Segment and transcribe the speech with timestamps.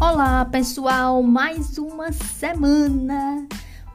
[0.00, 3.48] Olá, pessoal, mais uma semana.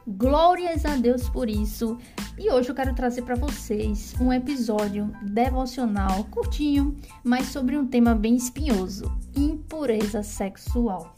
[0.06, 1.96] Glórias a Deus por isso.
[2.38, 6.94] E hoje eu quero trazer para vocês um episódio devocional curtinho,
[7.24, 11.16] mas sobre um tema bem espinhoso: impureza sexual.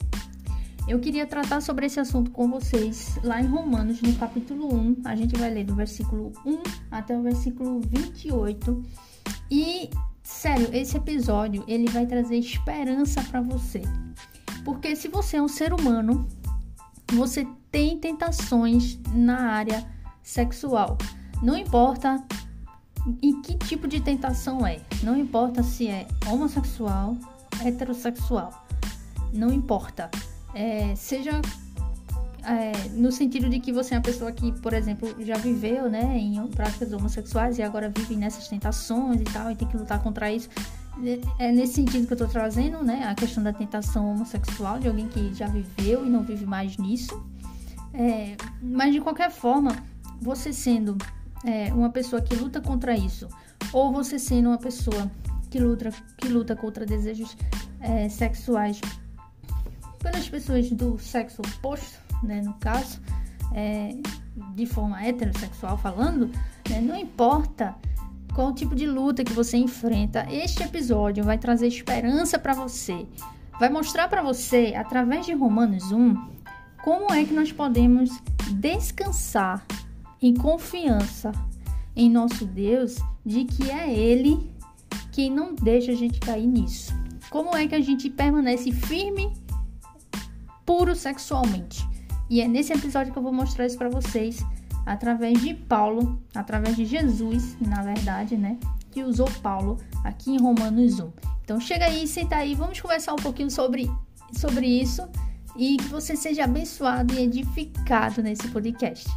[0.86, 4.98] Eu queria tratar sobre esse assunto com vocês lá em Romanos, no capítulo 1.
[5.04, 6.62] A gente vai ler do versículo 1
[6.92, 8.84] até o versículo 28.
[9.50, 9.90] E,
[10.22, 13.82] sério, esse episódio ele vai trazer esperança para você.
[14.66, 16.26] Porque se você é um ser humano,
[17.12, 19.86] você tem tentações na área
[20.24, 20.98] sexual.
[21.40, 22.20] Não importa
[23.22, 24.80] em que tipo de tentação é.
[25.04, 27.16] Não importa se é homossexual,
[27.64, 28.66] heterossexual.
[29.32, 30.10] Não importa
[30.52, 31.40] é, seja
[32.42, 36.18] é, no sentido de que você é uma pessoa que, por exemplo, já viveu né,
[36.18, 40.32] em práticas homossexuais e agora vive nessas tentações e tal, e tem que lutar contra
[40.32, 40.48] isso.
[41.38, 43.06] É, é nesse sentido que eu estou trazendo, né?
[43.06, 47.22] A questão da tentação homossexual, de alguém que já viveu e não vive mais nisso.
[47.92, 49.76] É, mas de qualquer forma,
[50.20, 50.96] você sendo
[51.44, 53.28] é, uma pessoa que luta contra isso,
[53.72, 55.10] ou você sendo uma pessoa
[55.50, 57.36] que luta, que luta contra desejos
[57.80, 58.80] é, sexuais
[59.98, 63.00] pelas pessoas do sexo oposto, né, no caso,
[63.54, 63.96] é,
[64.54, 66.30] de forma heterossexual falando,
[66.68, 67.74] né, não importa
[68.36, 73.06] qual tipo de luta que você enfrenta, este episódio vai trazer esperança para você,
[73.58, 76.14] vai mostrar para você, através de Romanos 1,
[76.84, 78.10] como é que nós podemos
[78.52, 79.64] descansar
[80.20, 81.32] em confiança
[81.96, 84.50] em nosso Deus de que é Ele
[85.12, 86.92] quem não deixa a gente cair nisso.
[87.30, 89.32] Como é que a gente permanece firme
[90.66, 91.88] puro sexualmente.
[92.28, 94.44] E é nesse episódio que eu vou mostrar isso para vocês
[94.86, 98.56] através de Paulo, através de Jesus, na verdade, né?
[98.92, 101.12] Que usou Paulo aqui em Romanos 1.
[101.42, 103.90] Então chega aí, senta aí, vamos conversar um pouquinho sobre,
[104.32, 105.02] sobre isso
[105.56, 109.08] e que você seja abençoado e edificado nesse podcast.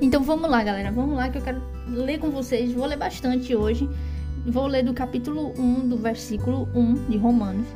[0.00, 0.90] Então vamos lá, galera.
[0.90, 2.72] Vamos lá que eu quero ler com vocês.
[2.72, 3.88] Vou ler bastante hoje.
[4.50, 7.66] Vou ler do capítulo 1, do versículo 1 de Romanos.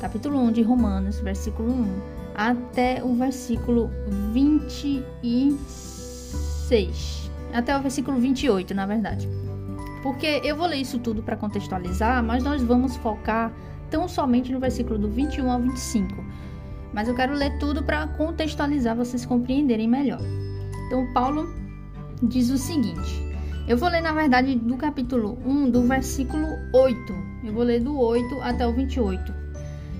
[0.00, 1.86] Capítulo 1 de Romanos, versículo 1,
[2.34, 3.88] até o versículo
[4.32, 7.30] 26.
[7.52, 9.28] Até o versículo 28, na verdade.
[10.02, 13.52] Porque eu vou ler isso tudo para contextualizar, mas nós vamos focar
[13.88, 16.24] tão somente no versículo do 21 ao 25.
[16.92, 20.22] Mas eu quero ler tudo para contextualizar, vocês compreenderem melhor.
[20.88, 21.54] Então, Paulo
[22.20, 23.29] diz o seguinte.
[23.68, 26.96] Eu vou ler, na verdade, do capítulo 1, do versículo 8.
[27.44, 29.32] Eu vou ler do 8 até o 28.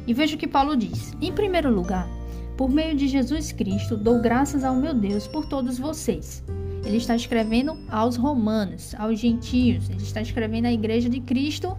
[0.06, 1.14] E veja o que Paulo diz.
[1.20, 2.08] Em primeiro lugar,
[2.56, 6.42] por meio de Jesus Cristo, dou graças ao meu Deus por todos vocês.
[6.84, 9.88] Ele está escrevendo aos romanos, aos gentios.
[9.88, 11.76] Ele está escrevendo à igreja de Cristo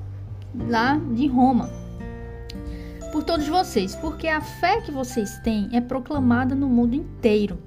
[0.69, 1.69] lá de Roma.
[3.11, 7.59] Por todos vocês, porque a fé que vocês têm é proclamada no mundo inteiro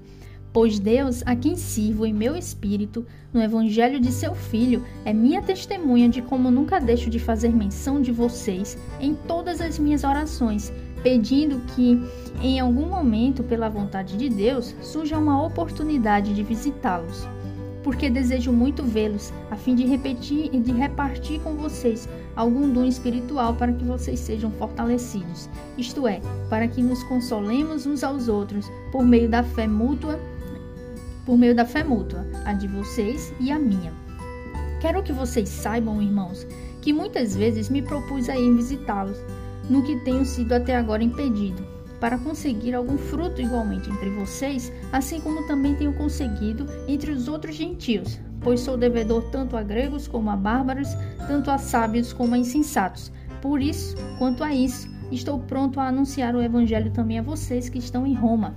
[0.55, 5.43] Pois Deus, a quem sirvo em meu espírito, no Evangelho de seu Filho, é minha
[5.43, 10.73] testemunha de como nunca deixo de fazer menção de vocês em todas as minhas orações,
[11.03, 12.01] pedindo que,
[12.41, 17.27] em algum momento, pela vontade de Deus, surja uma oportunidade de visitá-los.
[17.83, 22.85] Porque desejo muito vê-los, a fim de repetir e de repartir com vocês algum dom
[22.85, 28.71] espiritual para que vocês sejam fortalecidos, isto é, para que nos consolemos uns aos outros
[28.93, 30.19] por meio da fé mútua
[31.25, 33.93] por meio da fé mútua, a de vocês e a minha.
[34.81, 36.47] Quero que vocês saibam, irmãos,
[36.83, 39.19] que muitas vezes me propus a ir visitá-los,
[39.71, 41.67] no que tenho sido até agora impedido,
[41.99, 47.55] para conseguir algum fruto igualmente entre vocês, assim como também tenho conseguido entre os outros
[47.55, 50.89] gentios, pois sou devedor tanto a gregos como a bárbaros,
[51.27, 53.11] tanto a sábios como a insensatos.
[53.41, 57.79] Por isso, quanto a isso, estou pronto a anunciar o evangelho também a vocês que
[57.79, 58.55] estão em Roma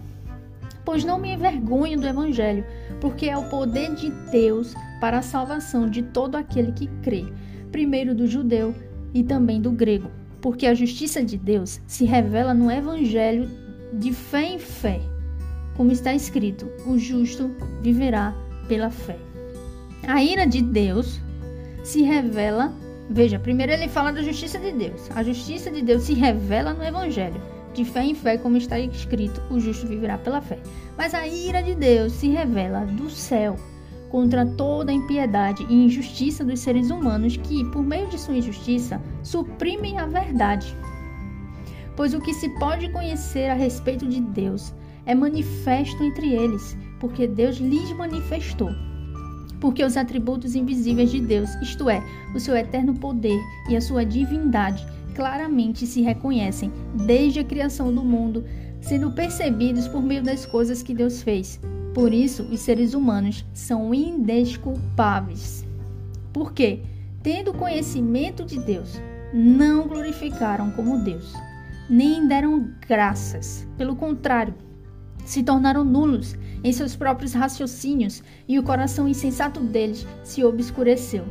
[0.87, 2.63] pois não me envergonho do Evangelho,
[3.01, 7.25] porque é o poder de Deus para a salvação de todo aquele que crê,
[7.73, 8.73] primeiro do judeu
[9.13, 13.49] e também do grego, porque a justiça de Deus se revela no Evangelho
[13.91, 15.01] de fé em fé,
[15.75, 17.51] como está escrito: o justo
[17.81, 18.33] viverá
[18.69, 19.17] pela fé.
[20.07, 21.19] A ira de Deus
[21.83, 22.73] se revela.
[23.09, 25.11] Veja, primeiro ele fala da justiça de Deus.
[25.13, 29.41] A justiça de Deus se revela no Evangelho de fé em fé, como está escrito:
[29.49, 30.59] o justo viverá pela fé.
[30.97, 33.55] Mas a ira de Deus se revela do céu
[34.09, 39.01] contra toda a impiedade e injustiça dos seres humanos que, por meio de sua injustiça,
[39.21, 40.75] suprimem a verdade.
[41.95, 44.73] Pois o que se pode conhecer a respeito de Deus
[45.05, 48.71] é manifesto entre eles, porque Deus lhes manifestou.
[49.59, 52.01] porque os atributos invisíveis de Deus, isto é,
[52.35, 53.39] o seu eterno poder
[53.69, 54.85] e a sua divindade,
[55.17, 58.45] claramente se reconhecem desde a criação do mundo,
[58.79, 61.59] sendo percebidos por meio das coisas que Deus fez.
[61.95, 65.65] Por isso, os seres humanos são indesculpáveis.
[66.31, 66.81] Por quê?
[67.23, 69.01] Tendo conhecimento de Deus,
[69.33, 71.33] não glorificaram como Deus,
[71.89, 73.67] nem deram graças.
[73.75, 74.53] Pelo contrário,
[75.25, 81.25] se tornaram nulos em seus próprios raciocínios e o coração insensato deles se obscureceu.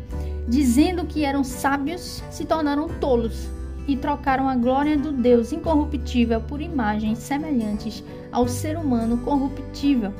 [0.48, 3.54] Dizendo que eram sábios, se tornaram tolos
[3.86, 8.02] e trocaram a glória do Deus incorruptível por imagens semelhantes
[8.32, 10.12] ao ser humano corruptível,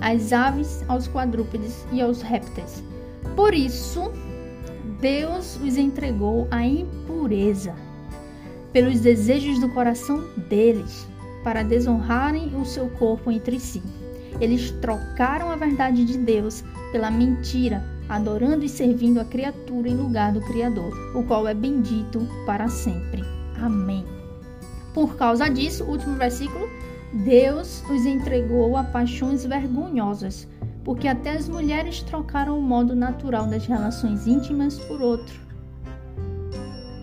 [0.00, 2.82] às aves, aos quadrúpedes e aos répteis.
[3.36, 4.12] Por isso,
[5.00, 7.74] Deus os entregou à impureza,
[8.72, 11.06] pelos desejos do coração deles,
[11.44, 13.82] para desonrarem o seu corpo entre si.
[14.40, 20.32] Eles trocaram a verdade de Deus pela mentira adorando e servindo a criatura em lugar
[20.32, 23.22] do Criador, o qual é bendito para sempre.
[23.60, 24.04] Amém.
[24.92, 26.68] Por causa disso, último versículo,
[27.12, 30.48] Deus os entregou a paixões vergonhosas,
[30.84, 35.40] porque até as mulheres trocaram o modo natural das relações íntimas por outro,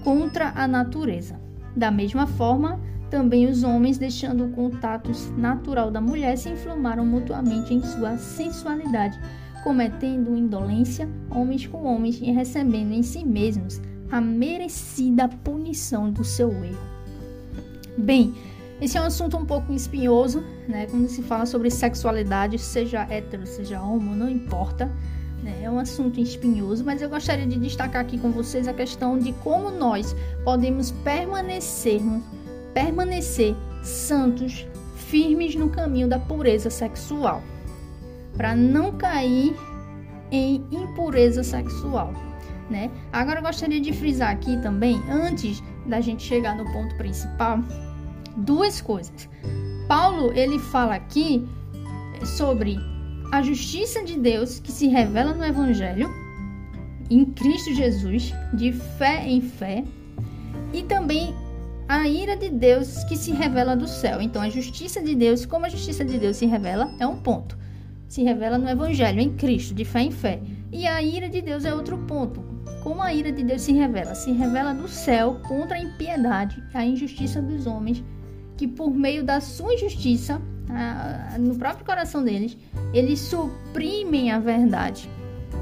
[0.03, 1.39] contra a natureza.
[1.75, 2.79] Da mesma forma,
[3.09, 9.19] também os homens, deixando o contato natural da mulher, se inflamaram mutuamente em sua sensualidade
[9.63, 16.49] cometendo indolência homens com homens e recebendo em si mesmos a merecida punição do seu
[16.63, 16.89] erro.
[17.97, 18.33] Bem,
[18.81, 20.87] esse é um assunto um pouco espinhoso, né?
[20.87, 24.89] Quando se fala sobre sexualidade, seja hétero, seja homo, não importa.
[25.43, 25.63] Né?
[25.63, 29.33] É um assunto espinhoso, mas eu gostaria de destacar aqui com vocês a questão de
[29.33, 32.23] como nós podemos permanecermos,
[32.73, 34.65] permanecer santos,
[34.95, 37.41] firmes no caminho da pureza sexual
[38.39, 39.53] para não cair
[40.31, 42.13] em impureza sexual.
[42.69, 42.89] Né?
[43.11, 47.59] Agora eu gostaria de frisar aqui também, antes da gente chegar no ponto principal,
[48.37, 49.27] duas coisas.
[49.89, 51.45] Paulo ele fala aqui
[52.23, 52.77] sobre
[53.29, 56.09] a justiça de Deus que se revela no Evangelho
[57.09, 59.83] em Cristo Jesus, de fé em fé,
[60.71, 61.35] e também
[61.89, 64.21] a ira de Deus que se revela do céu.
[64.21, 67.59] Então, a justiça de Deus, como a justiça de Deus se revela, é um ponto
[68.09, 70.41] se revela no Evangelho, em Cristo, de fé em fé.
[70.71, 72.43] E a ira de Deus é outro ponto.
[72.83, 74.15] Como a ira de Deus se revela?
[74.15, 78.03] Se revela do céu contra a impiedade, a injustiça dos homens,
[78.57, 80.41] que por meio da sua injustiça,
[81.39, 82.57] no próprio coração deles,
[82.93, 85.07] eles suprimem a verdade,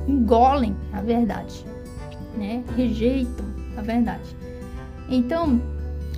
[0.08, 1.66] engolem a verdade,
[2.38, 2.64] né?
[2.76, 3.46] rejeitam
[3.76, 4.36] a verdade.
[5.10, 5.62] Então,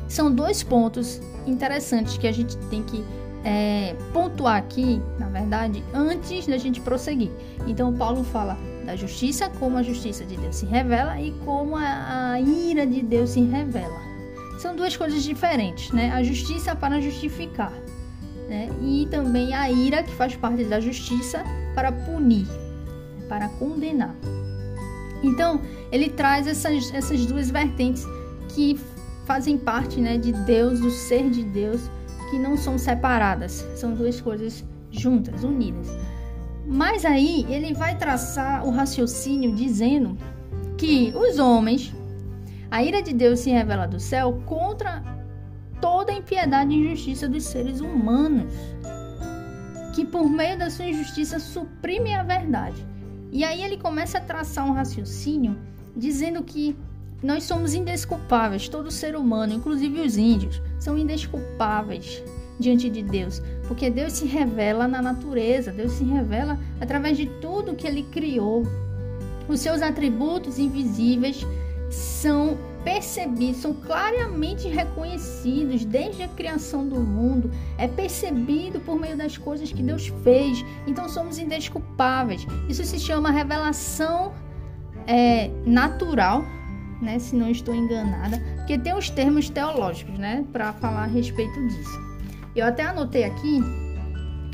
[0.07, 3.03] são dois pontos interessantes que a gente tem que
[3.43, 7.31] é, pontuar aqui, na verdade, antes da gente prosseguir.
[7.67, 12.31] Então, Paulo fala da justiça, como a justiça de Deus se revela e como a,
[12.31, 13.99] a ira de Deus se revela.
[14.59, 16.11] São duas coisas diferentes, né?
[16.11, 17.71] A justiça para justificar,
[18.49, 18.67] né?
[18.81, 21.43] E também a ira, que faz parte da justiça,
[21.73, 22.47] para punir,
[23.29, 24.15] para condenar.
[25.23, 28.03] Então, ele traz essas, essas duas vertentes
[28.49, 28.79] que
[29.25, 31.89] fazem parte né, de Deus, do ser de Deus,
[32.29, 35.87] que não são separadas, são duas coisas juntas, unidas.
[36.65, 40.17] Mas aí ele vai traçar o raciocínio dizendo
[40.77, 41.93] que os homens,
[42.69, 45.03] a ira de Deus se revela do céu contra
[45.81, 48.53] toda a impiedade e injustiça dos seres humanos,
[49.95, 52.85] que por meio da sua injustiça suprimem a verdade.
[53.31, 55.57] E aí ele começa a traçar um raciocínio
[55.95, 56.77] dizendo que
[57.21, 62.23] nós somos indesculpáveis, todo ser humano, inclusive os índios, são indesculpáveis
[62.57, 67.75] diante de Deus, porque Deus se revela na natureza, Deus se revela através de tudo
[67.75, 68.63] que ele criou.
[69.47, 71.45] Os seus atributos invisíveis
[71.89, 79.37] são percebidos, são claramente reconhecidos desde a criação do mundo, é percebido por meio das
[79.37, 80.63] coisas que Deus fez.
[80.87, 82.45] Então somos indesculpáveis.
[82.69, 84.33] Isso se chama revelação
[85.07, 86.45] é, natural
[87.01, 87.19] né?
[87.19, 90.45] Se não estou enganada, porque tem os termos teológicos, né?
[90.51, 91.99] Para falar a respeito disso.
[92.55, 93.59] Eu até anotei aqui,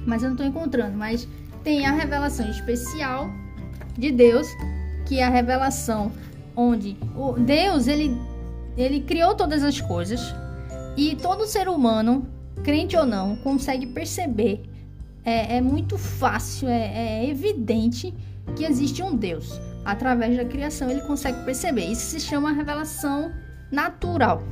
[0.06, 0.98] mas eu não estou encontrando.
[0.98, 1.28] Mas
[1.64, 3.30] tem a revelação especial
[3.98, 4.48] de Deus,
[5.06, 6.12] que é a revelação
[6.56, 8.16] onde o Deus ele
[8.78, 10.36] ele criou todas as coisas
[10.98, 12.28] e todo ser humano,
[12.62, 14.64] crente ou não, consegue perceber.
[15.24, 18.14] É, é muito fácil, é, é evidente
[18.56, 21.86] que existe um Deus através da criação, ele consegue perceber.
[21.86, 23.32] Isso se chama revelação
[23.72, 24.44] natural,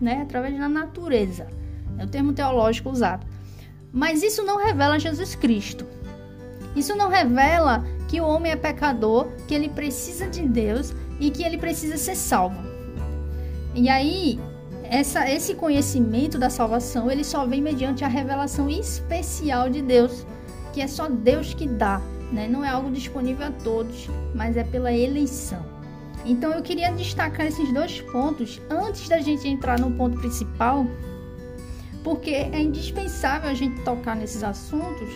[0.00, 0.20] né?
[0.22, 1.48] Através da natureza.
[1.98, 3.26] É o termo teológico usado.
[3.90, 5.86] Mas isso não revela Jesus Cristo.
[6.76, 11.42] Isso não revela que o homem é pecador, que ele precisa de Deus e que
[11.42, 12.60] ele precisa ser salvo.
[13.74, 14.38] E aí,
[14.84, 20.26] essa, esse conhecimento da salvação, ele só vem mediante a revelação especial de Deus,
[20.72, 22.00] que é só Deus que dá,
[22.32, 22.48] né?
[22.48, 25.64] Não é algo disponível a todos, mas é pela eleição.
[26.24, 30.86] Então eu queria destacar esses dois pontos antes da gente entrar no ponto principal,
[32.04, 35.08] porque é indispensável a gente tocar nesses assuntos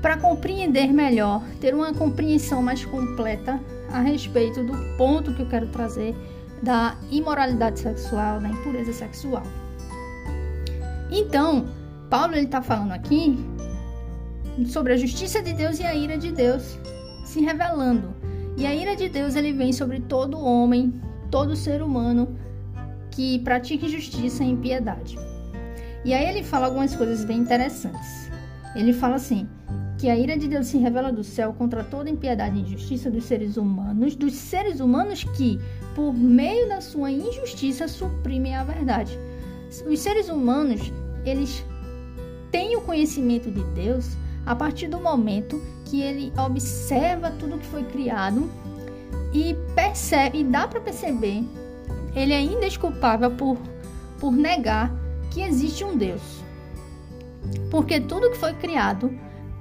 [0.00, 3.60] para compreender melhor, ter uma compreensão mais completa
[3.92, 6.14] a respeito do ponto que eu quero trazer
[6.62, 9.42] da imoralidade sexual, da impureza sexual.
[11.10, 11.66] Então,
[12.08, 13.38] Paulo ele está falando aqui
[14.66, 16.78] sobre a justiça de Deus e a ira de Deus
[17.24, 18.14] se revelando.
[18.56, 20.92] E a ira de Deus ele vem sobre todo homem,
[21.30, 22.36] todo ser humano
[23.10, 25.18] que pratica injustiça e impiedade.
[26.04, 28.30] E aí ele fala algumas coisas bem interessantes.
[28.74, 29.48] Ele fala assim:
[30.02, 33.22] que a ira de Deus se revela do céu contra toda impiedade e injustiça dos
[33.22, 35.60] seres humanos, dos seres humanos que,
[35.94, 39.16] por meio da sua injustiça, suprimem a verdade.
[39.86, 40.92] Os seres humanos,
[41.24, 41.64] eles
[42.50, 47.84] têm o conhecimento de Deus a partir do momento que ele observa tudo que foi
[47.84, 48.50] criado
[49.32, 51.44] e percebe, e dá para perceber,
[52.14, 53.56] ele é indesculpável por,
[54.18, 54.92] por negar
[55.30, 56.42] que existe um Deus.
[57.70, 59.12] Porque tudo que foi criado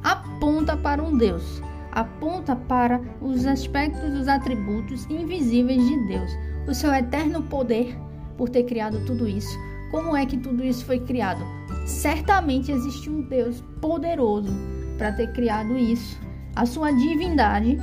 [0.04, 1.62] aponta para um Deus,
[1.92, 6.32] aponta para os aspectos, os atributos invisíveis de Deus,
[6.68, 7.98] o seu eterno poder
[8.38, 9.58] por ter criado tudo isso.
[9.92, 11.44] Como é que tudo isso foi criado?
[11.86, 14.52] Certamente existe um Deus poderoso
[14.98, 16.18] para ter criado isso.
[16.56, 17.78] A sua divindade,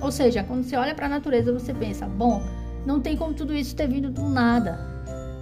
[0.00, 2.42] ou seja, quando você olha para a natureza, você pensa: bom,
[2.86, 4.78] não tem como tudo isso ter vindo do nada.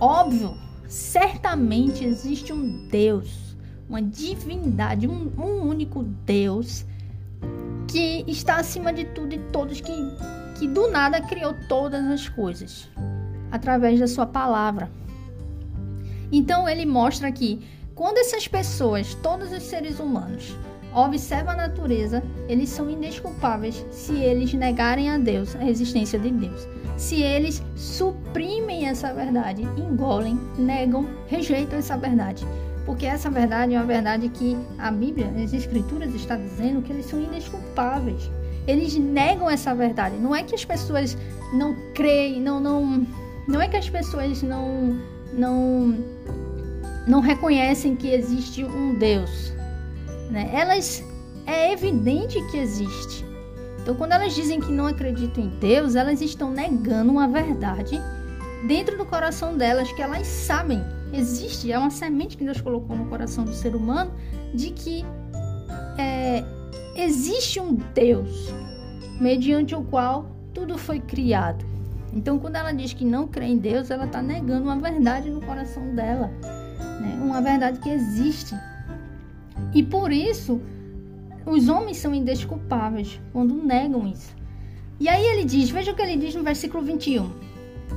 [0.00, 0.56] Óbvio,
[0.88, 3.52] certamente existe um Deus
[3.92, 6.86] uma divindade, um, um único Deus
[7.86, 9.92] que está acima de tudo e todos, que,
[10.58, 12.88] que do nada criou todas as coisas
[13.50, 14.90] através da sua palavra.
[16.32, 17.60] Então ele mostra que
[17.94, 20.56] quando essas pessoas, todos os seres humanos,
[20.94, 26.66] observam a natureza, eles são indesculpáveis se eles negarem a Deus, a existência de Deus.
[26.96, 32.46] Se eles suprimem essa verdade, engolem, negam, rejeitam essa verdade.
[32.86, 37.06] Porque essa verdade é uma verdade que a Bíblia, as Escrituras, está dizendo que eles
[37.06, 38.30] são indesculpáveis.
[38.66, 40.16] Eles negam essa verdade.
[40.16, 41.16] Não é que as pessoas
[41.52, 43.06] não creem, não, não,
[43.46, 45.00] não é que as pessoas não,
[45.32, 45.96] não,
[47.06, 49.52] não reconhecem que existe um Deus.
[50.30, 50.50] Né?
[50.52, 51.04] Elas
[51.46, 53.24] é evidente que existe.
[53.80, 58.00] Então, quando elas dizem que não acreditam em Deus, elas estão negando uma verdade
[58.66, 60.80] dentro do coração delas que elas sabem
[61.12, 64.12] existe, é uma semente que Deus colocou no coração do ser humano
[64.54, 65.04] de que
[65.98, 66.42] é,
[66.96, 68.48] existe um Deus
[69.20, 71.64] mediante o qual tudo foi criado.
[72.12, 75.40] Então, quando ela diz que não crê em Deus, ela está negando uma verdade no
[75.40, 76.30] coração dela,
[77.00, 77.18] né?
[77.22, 78.54] uma verdade que existe.
[79.74, 80.60] E por isso,
[81.46, 84.34] os homens são indesculpáveis quando negam isso.
[85.00, 87.30] E aí ele diz, veja o que ele diz no versículo 21.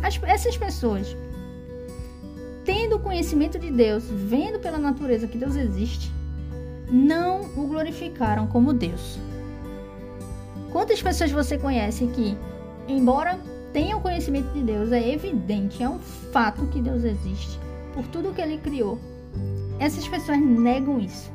[0.02, 1.16] As, essas pessoas
[2.64, 6.12] tendo conhecimento de Deus, vendo pela natureza que Deus existe,
[6.90, 9.20] não o glorificaram como Deus.
[10.72, 12.36] Quantas pessoas você conhece que,
[12.88, 13.40] embora
[13.76, 17.60] tenham conhecimento de Deus, é evidente, é um fato que Deus existe,
[17.94, 18.98] por tudo que Ele criou.
[19.80, 21.30] Essas pessoas negam isso.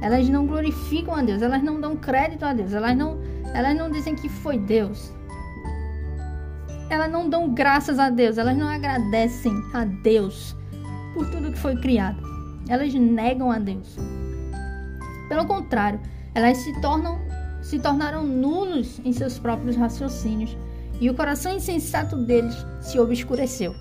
[0.00, 3.18] Elas não glorificam a Deus, elas não dão crédito a Deus, elas não,
[3.52, 5.12] elas não dizem que foi Deus.
[6.88, 10.54] Elas não dão graças a Deus, elas não agradecem a Deus
[11.12, 12.22] por tudo que foi criado.
[12.68, 13.96] Elas negam a Deus.
[15.28, 15.98] Pelo contrário,
[16.36, 17.18] elas se tornam
[17.60, 20.54] se tornaram nulos em seus próprios raciocínios
[21.04, 23.74] e o coração insensato deles se obscureceu.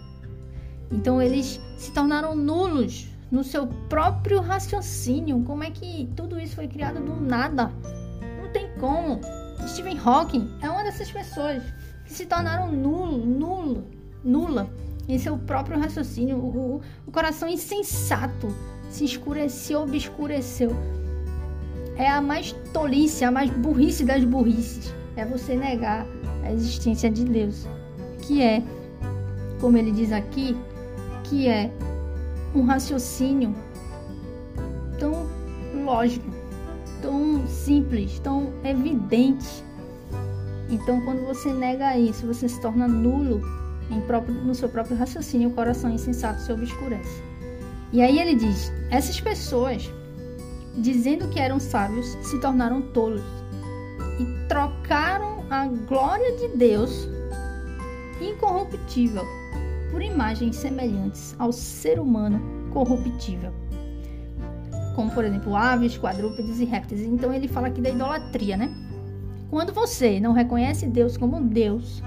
[0.91, 5.41] Então eles se tornaram nulos no seu próprio raciocínio.
[5.45, 7.71] Como é que tudo isso foi criado do nada?
[8.41, 9.21] Não tem como.
[9.65, 11.63] Stephen Hawking é uma dessas pessoas
[12.03, 13.87] que se tornaram nulo, nulo,
[14.21, 14.69] nula
[15.07, 16.35] em seu próprio raciocínio.
[16.35, 18.53] O, o coração insensato
[18.89, 20.71] se escureceu, obscureceu.
[21.95, 24.93] É a mais tolice, a mais burrice das burrices.
[25.15, 26.07] É você negar
[26.43, 27.67] a existência de Deus.
[28.21, 28.63] Que é,
[29.59, 30.57] como ele diz aqui,
[31.23, 31.71] que é
[32.55, 33.55] um raciocínio
[34.99, 35.27] tão
[35.83, 36.25] lógico,
[37.01, 39.63] tão simples, tão evidente.
[40.69, 43.41] Então, quando você nega isso, você se torna nulo
[44.07, 47.21] próprio, no seu próprio raciocínio, o coração insensato se obscurece.
[47.91, 49.91] E aí ele diz: essas pessoas,
[50.77, 53.42] dizendo que eram sábios, se tornaram tolos
[54.23, 57.07] e trocaram a glória de Deus
[58.21, 59.23] incorruptível
[59.91, 63.51] por imagens semelhantes ao ser humano corruptível.
[64.95, 67.01] Como, por exemplo, aves, quadrúpedes e répteis.
[67.01, 68.73] Então, ele fala aqui da idolatria, né?
[69.49, 72.01] Quando você não reconhece Deus como Deus,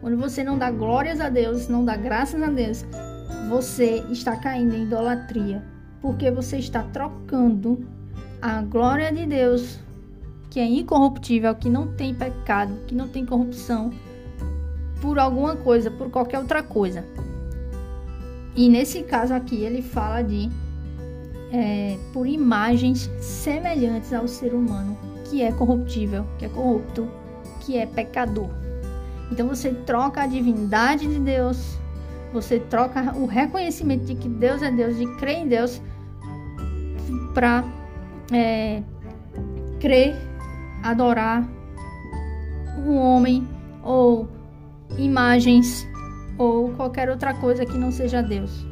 [0.00, 2.84] quando você não dá glórias a Deus, não dá graças a Deus,
[3.48, 5.62] você está caindo em idolatria,
[6.00, 7.86] porque você está trocando
[8.40, 9.78] a glória de Deus,
[10.54, 13.90] que é incorruptível, que não tem pecado, que não tem corrupção,
[15.02, 17.04] por alguma coisa, por qualquer outra coisa.
[18.54, 20.48] E nesse caso aqui ele fala de
[21.50, 24.96] é, por imagens semelhantes ao ser humano,
[25.28, 27.08] que é corruptível, que é corrupto,
[27.58, 28.48] que é pecador.
[29.32, 31.76] Então você troca a divindade de Deus,
[32.32, 35.82] você troca o reconhecimento de que Deus é Deus, de crer em Deus,
[37.34, 37.64] para
[38.32, 38.84] é,
[39.80, 40.14] crer,
[40.84, 41.48] adorar
[42.78, 43.46] um homem
[43.82, 44.28] ou
[44.98, 45.86] imagens
[46.38, 48.64] ou qualquer outra coisa que não seja Deus.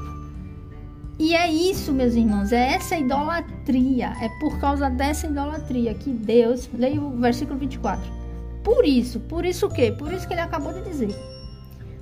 [1.19, 6.69] E é isso, meus irmãos, é essa idolatria, é por causa dessa idolatria que Deus,
[6.73, 8.23] leia o versículo 24
[8.63, 9.91] por isso, por isso o quê?
[9.91, 11.15] Por isso que ele acabou de dizer.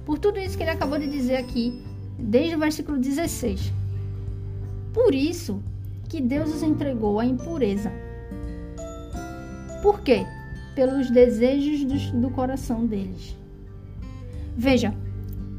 [0.05, 1.83] Por tudo isso que ele acabou de dizer aqui,
[2.19, 3.73] desde o versículo 16.
[4.93, 5.63] Por isso
[6.09, 7.91] que Deus os entregou à impureza.
[9.83, 10.27] Por quê?
[10.75, 13.37] Pelos desejos do, do coração deles.
[14.57, 14.95] Veja,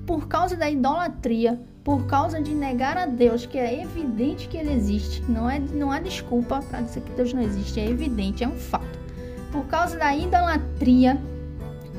[0.06, 4.74] por causa da idolatria, por causa de negar a Deus, que é evidente que ele
[4.74, 8.48] existe, não, é, não há desculpa para dizer que Deus não existe, é evidente, é
[8.48, 9.01] um fato
[9.51, 11.20] por causa da idolatria,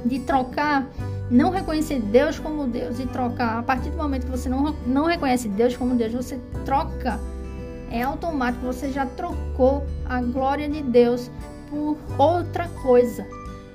[0.05, 0.89] de trocar,
[1.31, 5.05] não reconhecer Deus como Deus e trocar, a partir do momento que você não, não
[5.05, 7.21] reconhece Deus como Deus, você troca,
[7.91, 11.31] é automático, você já trocou a glória de Deus
[11.73, 13.27] por outra coisa.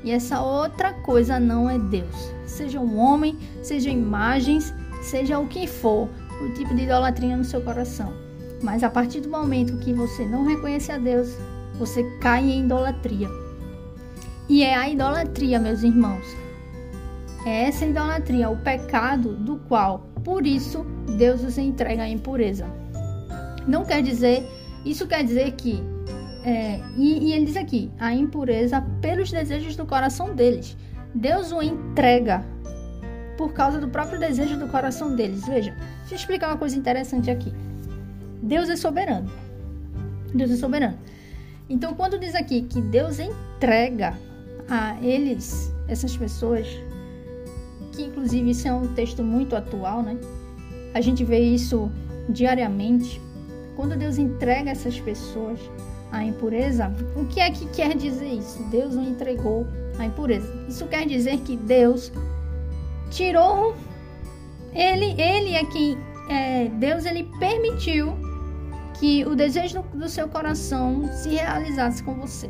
[0.04, 2.32] E essa outra coisa não é Deus.
[2.45, 6.08] Seja um homem, seja imagens, seja o que for,
[6.39, 8.13] o tipo de idolatria no seu coração.
[8.62, 11.36] Mas a partir do momento que você não reconhece a Deus,
[11.78, 13.28] você cai em idolatria.
[14.48, 16.26] E é a idolatria, meus irmãos.
[17.45, 20.86] É essa idolatria, o pecado do qual, por isso,
[21.17, 22.65] Deus os entrega à impureza.
[23.67, 24.45] Não quer dizer,
[24.86, 25.84] isso quer dizer que,
[26.43, 30.78] é, e, e ele diz aqui, a impureza pelos desejos do coração deles.
[31.13, 32.43] Deus o entrega
[33.38, 35.45] por causa do próprio desejo do coração deles.
[35.45, 37.54] Veja, deixa eu explicar uma coisa interessante aqui.
[38.41, 39.30] Deus é soberano.
[40.34, 40.97] Deus é soberano.
[41.69, 44.13] Então, quando diz aqui que Deus entrega
[44.69, 46.67] a eles, essas pessoas,
[47.91, 50.17] que inclusive isso é um texto muito atual, né?
[50.93, 51.91] A gente vê isso
[52.30, 53.21] diariamente.
[53.76, 55.60] Quando Deus entrega essas pessoas
[56.12, 58.63] à impureza, o que é que quer dizer isso?
[58.70, 59.67] Deus o entregou
[60.00, 60.52] à impureza.
[60.67, 62.12] Isso quer dizer que Deus
[63.10, 63.76] tirou
[64.74, 65.98] ele, ele é quem
[66.30, 68.13] é, Deus ele permitiu
[69.00, 72.50] que o desejo do seu coração se realizasse com você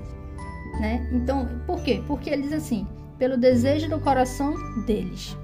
[0.80, 1.08] né?
[1.12, 2.02] Então, por quê?
[2.08, 4.54] Porque ele diz assim, pelo desejo do coração
[4.86, 5.36] deles.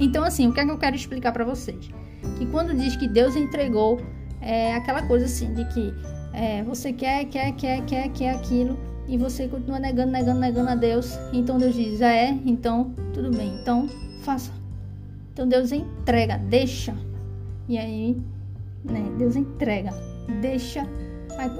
[0.00, 1.90] Então, assim, o que é que eu quero explicar para vocês?
[2.36, 4.00] Que quando diz que Deus entregou,
[4.40, 5.94] é aquela coisa assim de que
[6.34, 10.74] é, você quer, quer, quer, quer, quer aquilo e você continua negando, negando, negando a
[10.74, 11.18] Deus.
[11.32, 13.88] Então Deus diz, ah, é, então tudo bem, então
[14.22, 14.50] faça.
[15.32, 16.94] Então Deus entrega, deixa.
[17.68, 18.20] E aí,
[18.84, 19.90] né, Deus entrega,
[20.40, 20.86] deixa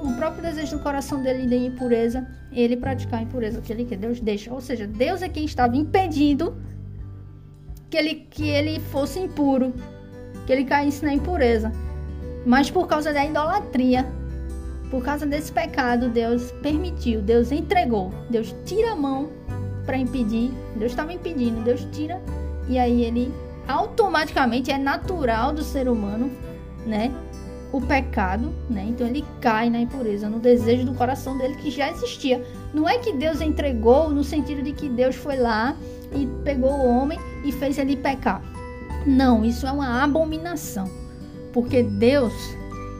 [0.03, 3.99] o próprio desejo do coração dele de impureza, ele praticar a impureza que ele quer.
[3.99, 4.53] Deus deixa.
[4.53, 6.57] Ou seja, Deus é quem estava impedindo
[7.91, 9.73] que ele, que ele fosse impuro,
[10.47, 11.73] que ele caísse na impureza.
[12.47, 14.07] Mas por causa da idolatria,
[14.95, 19.29] por causa desse pecado, Deus permitiu, Deus entregou, Deus tira a mão
[19.85, 20.53] para impedir.
[20.77, 22.23] Deus estava impedindo, Deus tira
[22.69, 23.35] e aí ele
[23.67, 26.31] automaticamente é natural do ser humano,
[26.87, 27.13] né?
[27.73, 28.87] o pecado, né?
[28.89, 32.41] Então ele cai na impureza, no desejo do coração dele que já existia.
[32.73, 35.75] Não é que Deus entregou no sentido de que Deus foi lá
[36.15, 38.41] e pegou o homem e fez ele pecar.
[39.05, 40.89] Não, isso é uma abominação.
[41.53, 42.33] Porque Deus,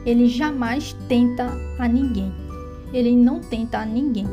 [0.05, 2.31] ele jamais tenta a ninguém.
[2.93, 4.27] Ele não tenta a ninguém.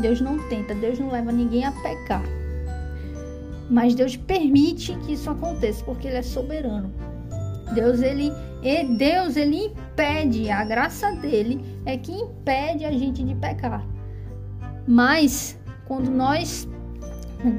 [0.00, 2.22] Deus não tenta, Deus não leva ninguém a pecar.
[3.70, 6.92] Mas Deus permite que isso aconteça, porque ele é soberano.
[7.74, 8.30] Deus ele
[8.96, 13.86] Deus ele impede, a graça dele é que impede a gente de pecar.
[14.86, 16.68] Mas quando nós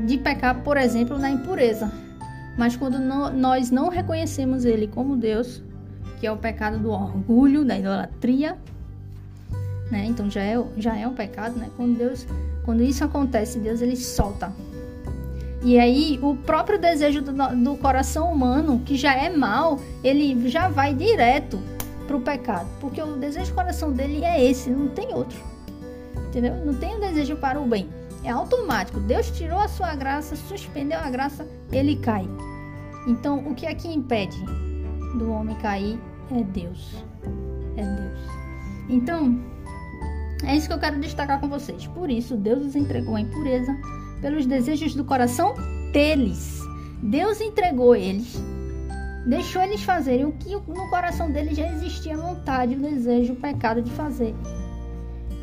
[0.05, 1.91] de pecar, por exemplo, na impureza,
[2.57, 5.63] mas quando no, nós não reconhecemos ele como Deus,
[6.19, 8.57] que é o pecado do orgulho, da idolatria,
[9.91, 10.05] né?
[10.05, 11.69] Então já é, já é um pecado, né?
[11.75, 12.27] Quando Deus,
[12.65, 14.51] quando isso acontece, Deus ele solta.
[15.63, 20.69] E aí o próprio desejo do, do coração humano, que já é mal, ele já
[20.69, 21.59] vai direto
[22.07, 25.37] pro pecado, porque o desejo do coração dele é esse, não tem outro.
[26.27, 26.55] Entendeu?
[26.65, 27.89] Não tem o desejo para o bem.
[28.23, 28.99] É automático.
[28.99, 32.27] Deus tirou a sua graça, suspendeu a graça, ele cai.
[33.07, 34.37] Então, o que é que impede
[35.17, 35.97] do homem cair
[36.31, 37.03] é Deus.
[37.75, 38.19] É Deus.
[38.89, 39.39] Então,
[40.43, 41.87] é isso que eu quero destacar com vocês.
[41.87, 43.75] Por isso, Deus os entregou a impureza
[44.21, 45.53] pelos desejos do coração
[45.91, 46.61] deles.
[47.01, 48.41] Deus entregou eles,
[49.27, 53.37] deixou eles fazerem o que no coração deles já existia a vontade, o desejo, o
[53.37, 54.33] pecado de fazer.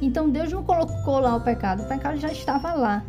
[0.02, 3.04] Então Deus não colocou lá o pecado, o pecado já estava lá.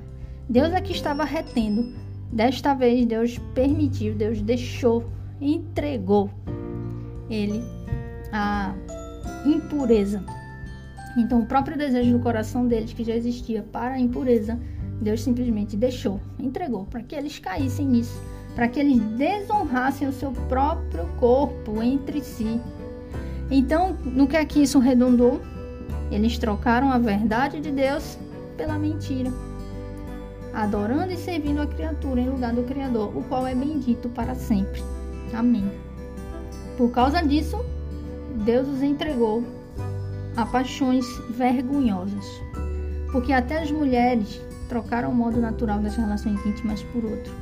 [0.47, 1.93] Deus é que estava retendo.
[2.31, 5.05] Desta vez Deus permitiu, Deus deixou,
[5.41, 6.29] entregou
[7.29, 7.63] ele
[8.31, 8.73] a
[9.45, 10.23] impureza.
[11.17, 14.59] Então o próprio desejo do coração deles que já existia para a impureza,
[15.01, 18.21] Deus simplesmente deixou, entregou para que eles caíssem nisso,
[18.53, 22.59] para que eles desonrassem o seu próprio corpo entre si.
[23.49, 25.41] Então, no que é que isso redundou?
[26.11, 28.17] Eles trocaram a verdade de Deus
[28.57, 29.31] pela mentira,
[30.53, 34.81] adorando e servindo a criatura em lugar do Criador, o qual é bendito para sempre.
[35.33, 35.69] Amém.
[36.77, 37.63] Por causa disso,
[38.43, 39.43] Deus os entregou
[40.35, 42.25] a paixões vergonhosas,
[43.11, 47.33] porque até as mulheres trocaram o modo natural das relações íntimas por outro,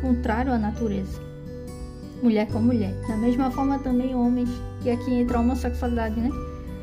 [0.00, 1.20] contrário à natureza.
[2.22, 2.94] Mulher com mulher.
[3.06, 4.50] Da mesma forma também homens,
[4.82, 6.30] que aqui entra a homossexualidade, né?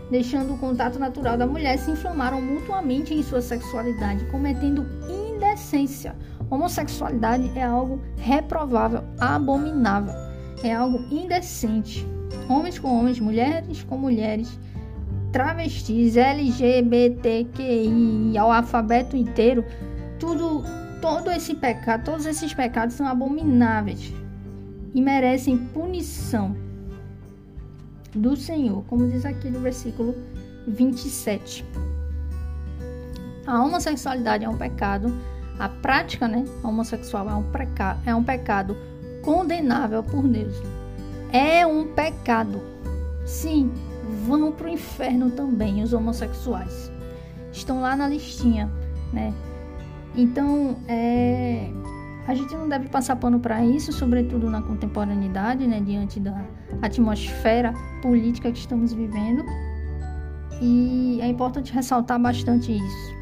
[0.09, 6.15] deixando o contato natural da mulher, se inflamaram mutuamente em sua sexualidade, cometendo indecência.
[6.49, 10.13] Homossexualidade é algo reprovável, abominável,
[10.63, 12.05] é algo indecente.
[12.49, 14.57] Homens com homens, mulheres com mulheres,
[15.31, 17.57] travestis, LGBTQI,
[18.37, 19.65] ao alfabeto inteiro,
[20.19, 20.63] tudo,
[21.01, 24.13] todo esse pecado, todos esses pecados são abomináveis
[24.93, 26.55] e merecem punição
[28.13, 30.15] do Senhor, como diz aqui no versículo
[30.67, 31.65] 27.
[33.45, 35.13] A homossexualidade é um pecado,
[35.59, 37.43] a prática, né, homossexual é um,
[38.05, 38.77] é um pecado
[39.25, 40.55] condenável por Deus.
[41.33, 42.61] É um pecado.
[43.25, 43.71] Sim,
[44.27, 46.91] vão para o inferno também os homossexuais.
[47.51, 48.71] Estão lá na listinha,
[49.11, 49.33] né?
[50.15, 51.69] Então, é,
[52.27, 56.45] a gente não deve passar pano para isso, sobretudo na contemporaneidade, né, diante da
[56.81, 59.43] atmosfera política que estamos vivendo.
[60.61, 63.15] E é importante ressaltar bastante isso.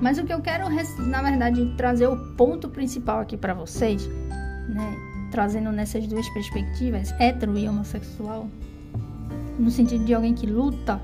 [0.00, 0.64] Mas o que eu quero,
[0.98, 4.08] na verdade, trazer o ponto principal aqui para vocês,
[4.68, 8.48] né, trazendo nessas duas perspectivas, hétero e homossexual,
[9.58, 11.00] no sentido de alguém que luta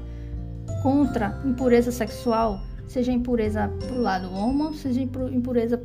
[0.82, 5.82] contra impureza sexual, seja impureza pro lado homo, seja impureza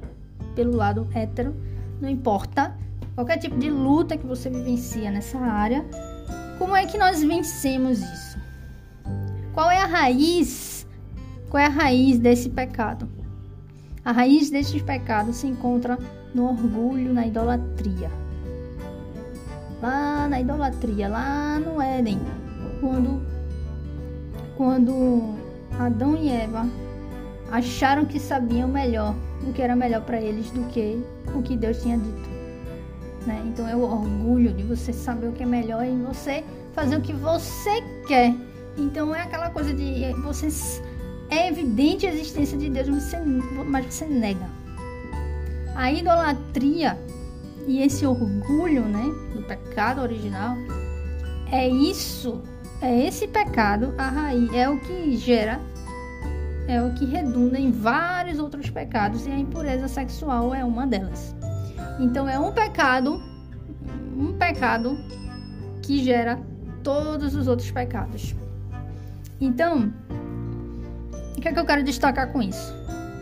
[0.56, 1.56] pelo lado hétero,
[2.02, 2.76] não importa
[3.16, 5.86] qualquer tipo de luta que você vivencia nessa área,
[6.58, 8.40] como é que nós vencemos isso?
[9.54, 10.88] Qual é a raiz?
[11.50, 13.10] Qual é a raiz desse pecado?
[14.04, 15.98] A raiz desses pecados se encontra
[16.34, 18.21] no orgulho, na idolatria.
[19.82, 22.20] Lá na idolatria, lá no Éden,
[22.80, 23.22] quando
[24.56, 25.36] quando
[25.80, 26.68] Adão e Eva
[27.52, 29.16] acharam que sabiam melhor
[29.48, 31.02] o que era melhor para eles do que
[31.36, 32.30] o que Deus tinha dito.
[33.26, 33.42] Né?
[33.48, 37.02] Então é o orgulho de você saber o que é melhor e você fazer o
[37.02, 38.34] que você quer.
[38.78, 40.48] Então é aquela coisa de é, você
[41.30, 43.18] é evidente a existência de Deus, mas você,
[43.66, 44.50] mas você nega.
[45.76, 46.98] A idolatria
[47.68, 50.56] e esse orgulho, né, do pecado original,
[51.52, 52.42] é isso,
[52.82, 55.60] é esse pecado a raiz, é o que gera
[56.68, 61.36] é o que redunda em vários outros pecados e a impureza sexual é uma delas.
[62.00, 63.22] Então é um pecado,
[64.18, 64.98] um pecado
[65.82, 66.40] que gera
[66.82, 68.36] todos os outros pecados.
[69.40, 69.94] Então,
[71.36, 72.74] o que é que eu quero destacar com isso?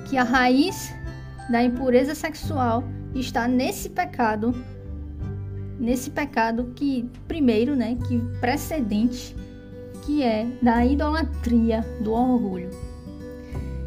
[0.09, 0.93] Que a raiz
[1.49, 2.83] da impureza sexual
[3.15, 4.53] está nesse pecado,
[5.79, 9.35] nesse pecado que primeiro, né, que precedente,
[10.05, 12.69] que é da idolatria, do orgulho.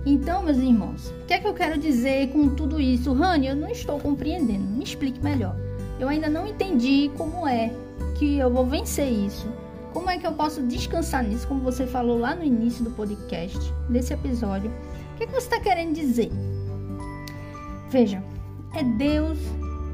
[0.04, 3.12] Então, meus irmãos, o que é que eu quero dizer com tudo isso?
[3.12, 4.64] Rani, eu não estou compreendendo.
[4.64, 5.56] Me explique melhor.
[6.00, 7.72] Eu ainda não entendi como é
[8.18, 9.46] que eu vou vencer isso.
[9.92, 13.58] Como é que eu posso descansar nisso, como você falou lá no início do podcast,
[13.88, 14.70] desse episódio?
[15.14, 16.30] O que, é que você está querendo dizer?
[17.90, 18.22] Veja,
[18.74, 19.38] é Deus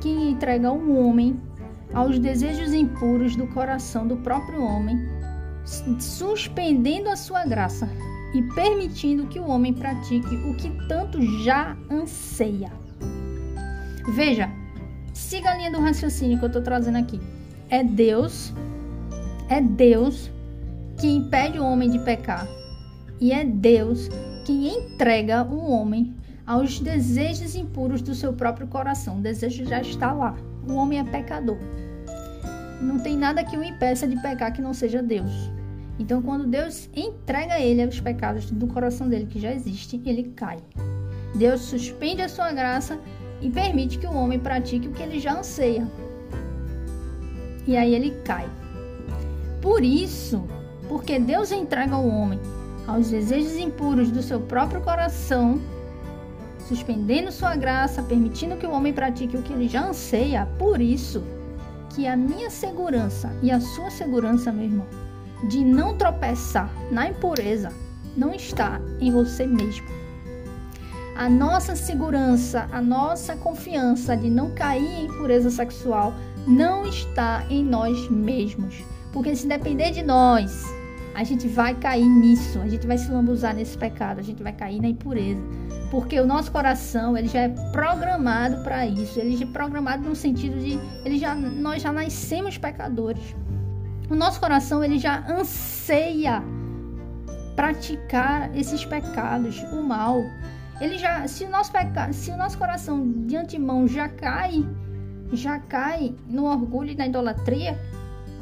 [0.01, 1.41] que entrega o homem
[1.93, 4.99] aos desejos impuros do coração do próprio homem,
[5.99, 7.88] suspendendo a sua graça
[8.35, 12.71] e permitindo que o homem pratique o que tanto já anseia.
[14.14, 14.51] Veja,
[15.12, 17.21] siga a linha do raciocínio que eu estou trazendo aqui.
[17.71, 18.53] É Deus,
[19.49, 20.31] é Deus
[20.99, 22.47] que impede o homem de pecar.
[23.21, 24.09] E é Deus
[24.45, 26.14] que entrega o homem
[26.49, 29.19] aos desejos impuros do seu próprio coração.
[29.19, 30.35] O desejo já está lá.
[30.67, 31.59] O homem é pecador.
[32.81, 35.51] Não tem nada que o impeça de pecar que não seja Deus.
[35.99, 40.57] Então, quando Deus entrega ele os pecados do coração dele que já existe, ele cai.
[41.35, 42.99] Deus suspende a sua graça
[43.43, 45.87] e permite que o homem pratique o que ele já anseia.
[47.67, 48.49] E aí ele cai.
[49.61, 50.47] Por isso,
[50.89, 52.41] porque Deus entrega o homem
[52.87, 55.61] aos desejos impuros do seu próprio coração,
[56.69, 61.25] suspendendo sua graça, permitindo que o homem pratique o que ele já anseia, por isso
[61.95, 64.87] que a minha segurança e a sua segurança, meu irmão,
[65.49, 67.73] de não tropeçar na impureza
[68.17, 69.87] não está em você mesmo.
[71.17, 76.15] A nossa segurança, a nossa confiança de não cair em impureza sexual
[76.47, 78.85] não está em nós mesmos.
[79.13, 80.65] Porque se depender de nós,
[81.19, 84.53] a gente vai cair nisso, a gente vai se lambuzar nesse pecado, a gente vai
[84.53, 85.43] cair na impureza.
[85.91, 89.19] Porque o nosso coração, ele já é programado para isso.
[89.19, 93.35] Ele já é programado no sentido de ele já nós já nascemos pecadores.
[94.09, 96.41] O nosso coração, ele já anseia
[97.57, 100.23] praticar esses pecados, o mal.
[100.81, 104.65] Ele já, se o nosso pecado, se o nosso coração de antemão já cai,
[105.33, 107.77] já cai no orgulho e na idolatria,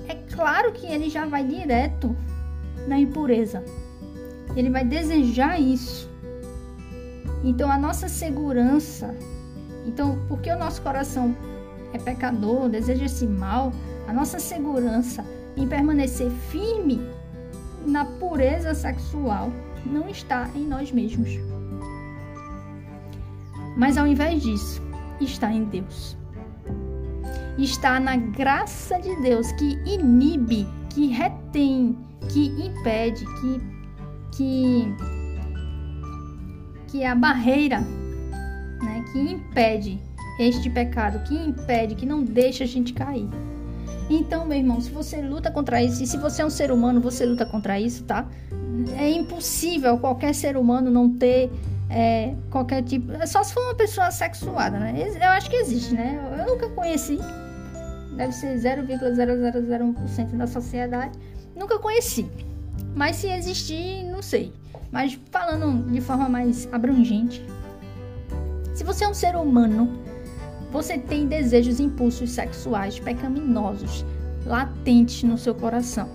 [0.07, 2.15] é claro que ele já vai direto
[2.87, 3.65] na impureza.
[4.57, 6.11] Ele vai desejar isso.
[7.45, 9.15] Então a nossa segurança,
[9.87, 11.37] então porque o nosso coração
[11.93, 13.73] é pecador, deseja esse mal,
[14.09, 15.25] a nossa segurança
[15.57, 17.01] em permanecer firme
[17.87, 19.51] na pureza sexual
[19.85, 21.31] não está em nós mesmos.
[23.77, 24.83] Mas ao invés disso,
[25.21, 26.17] está em Deus.
[27.59, 31.97] Está na graça de Deus que inibe, que retém,
[32.27, 33.61] que impede, que
[34.37, 34.95] que
[36.89, 39.99] que é a barreira, né, que impede
[40.39, 43.29] este pecado, que impede, que não deixa a gente cair.
[44.09, 47.01] Então, meu irmão, se você luta contra isso, e se você é um ser humano,
[47.01, 48.27] você luta contra isso, tá?
[48.97, 51.51] É impossível qualquer ser humano não ter
[51.91, 53.13] é, qualquer tipo.
[53.27, 54.95] Só se for uma pessoa sexuada, né?
[55.21, 56.19] Eu acho que existe, né?
[56.39, 57.19] Eu nunca conheci.
[58.17, 61.19] Deve ser 0,0001% da sociedade.
[61.57, 62.29] Nunca conheci.
[62.95, 64.53] Mas se existir, não sei.
[64.93, 67.45] Mas falando de forma mais abrangente,
[68.75, 70.07] se você é um ser humano
[70.71, 74.05] você tem desejos, impulsos sexuais pecaminosos
[74.45, 76.09] latentes no seu coração.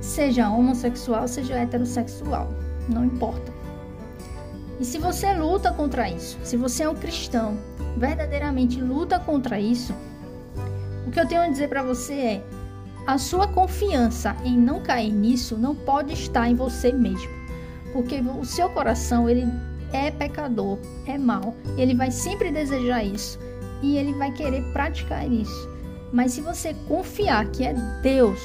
[0.00, 2.48] Seja homossexual, seja heterossexual,
[2.88, 3.52] não importa.
[4.78, 7.58] E se você luta contra isso, se você é um cristão,
[7.98, 9.94] verdadeiramente luta contra isso,
[11.06, 12.42] o que eu tenho a dizer para você é:
[13.06, 17.30] a sua confiança em não cair nisso não pode estar em você mesmo,
[17.92, 19.46] porque o seu coração ele
[19.92, 23.38] é pecador, é mau, ele vai sempre desejar isso
[23.82, 25.68] e ele vai querer praticar isso.
[26.12, 28.40] Mas se você confiar que é Deus,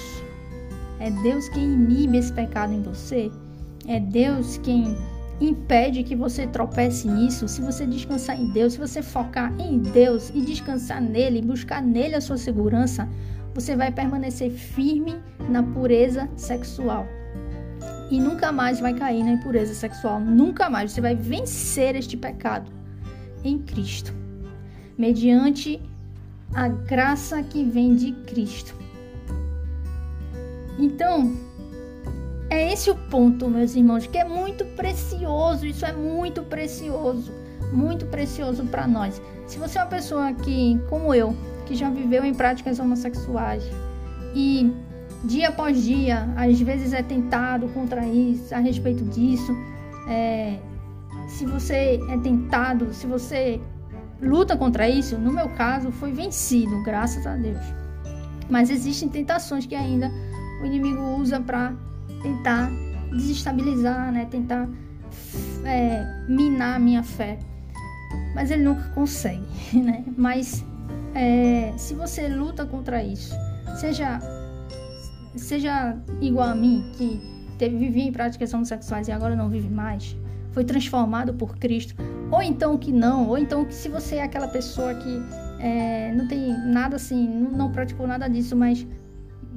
[0.99, 3.31] é Deus quem inibe esse pecado em você,
[3.87, 4.95] é Deus quem
[5.39, 7.47] impede que você tropece nisso.
[7.47, 12.15] Se você descansar em Deus, se você focar em Deus e descansar nele, buscar nele
[12.15, 13.07] a sua segurança,
[13.55, 15.15] você vai permanecer firme
[15.49, 17.07] na pureza sexual.
[18.11, 20.19] E nunca mais vai cair na impureza sexual.
[20.19, 20.91] Nunca mais.
[20.91, 22.69] Você vai vencer este pecado
[23.43, 24.13] em Cristo
[24.97, 25.81] mediante
[26.53, 28.75] a graça que vem de Cristo.
[30.77, 31.33] Então,
[32.49, 37.31] é esse o ponto, meus irmãos, que é muito precioso, isso é muito precioso,
[37.71, 39.21] muito precioso para nós.
[39.47, 41.35] Se você é uma pessoa que, como eu,
[41.65, 43.63] que já viveu em práticas homossexuais
[44.33, 44.71] e
[45.23, 49.55] dia após dia, às vezes é tentado contra isso, a respeito disso,
[50.07, 50.59] é,
[51.27, 53.59] se você é tentado, se você
[54.21, 57.63] luta contra isso, no meu caso, foi vencido, graças a Deus.
[58.49, 60.11] Mas existem tentações que ainda
[60.61, 61.73] o inimigo usa para
[62.21, 62.69] tentar
[63.11, 64.25] desestabilizar, né?
[64.25, 64.69] Tentar
[65.63, 67.39] é, minar a minha fé.
[68.35, 70.03] Mas ele nunca consegue, né?
[70.15, 70.63] Mas
[71.13, 73.33] é, se você luta contra isso,
[73.79, 74.19] seja
[75.35, 77.21] seja igual a mim, que
[77.57, 80.15] teve, vivia em práticas homossexuais e agora não vive mais,
[80.51, 81.93] foi transformado por Cristo,
[82.31, 85.21] ou então que não, ou então que se você é aquela pessoa que
[85.59, 88.85] é, não tem nada assim, não, não praticou nada disso, mas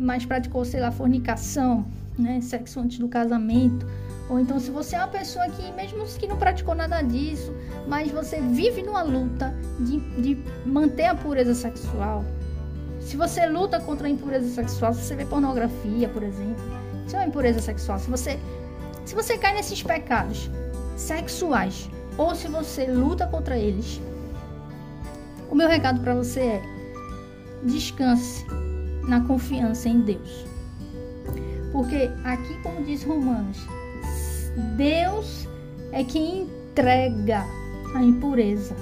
[0.01, 1.85] mas praticou, sei lá, fornicação,
[2.17, 3.85] né, sexo antes do casamento,
[4.31, 7.53] ou então se você é uma pessoa que, mesmo que não praticou nada disso,
[7.87, 12.25] mas você vive numa luta de, de manter a pureza sexual,
[13.01, 16.63] se você luta contra a impureza sexual, se você vê pornografia, por exemplo,
[17.07, 17.99] isso é uma impureza sexual.
[17.99, 18.39] Se você,
[19.07, 20.51] se você cai nesses pecados
[20.97, 21.89] sexuais,
[22.19, 24.01] ou se você luta contra eles,
[25.51, 26.63] o meu recado para você é:
[27.63, 28.45] descanse
[29.09, 30.45] na confiança em Deus.
[31.73, 33.59] Porque aqui, como diz Romanos,
[34.77, 35.49] Deus
[35.93, 37.45] é quem entrega
[37.95, 38.77] a impureza.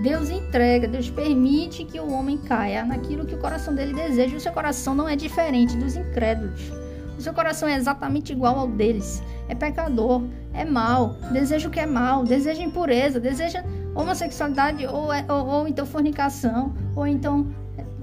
[0.00, 4.36] Deus entrega, Deus permite que o homem caia naquilo que o coração dele deseja.
[4.36, 6.72] O seu coração não é diferente dos incrédulos.
[7.18, 9.22] O seu coração é exatamente igual ao deles.
[9.48, 10.22] É pecador,
[10.54, 13.62] é mal, deseja o que é mal, deseja impureza, deseja
[13.94, 17.46] homossexualidade ou, é, ou, ou então fornicação, ou então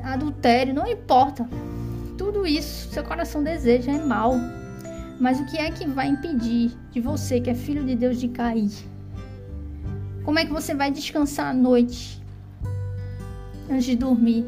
[0.04, 1.50] adultério, não importa.
[2.18, 4.36] Tudo isso seu coração deseja é mal.
[5.20, 8.30] Mas o que é que vai impedir de você, que é filho de Deus, de
[8.30, 8.72] cair?
[10.24, 12.22] Como é que você vai descansar à noite
[13.70, 14.46] antes de dormir?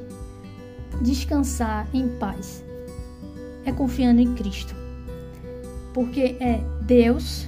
[1.02, 2.64] Descansar em paz.
[3.66, 4.76] É confiando em Cristo.
[5.94, 7.48] Porque é Deus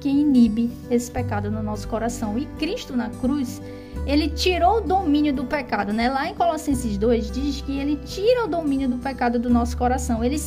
[0.00, 2.38] quem inibe esse pecado no nosso coração.
[2.38, 3.60] E Cristo na cruz,
[4.06, 6.10] ele tirou o domínio do pecado, né?
[6.10, 10.22] Lá em Colossenses 2 diz que ele tira o domínio do pecado do nosso coração.
[10.22, 10.38] Ele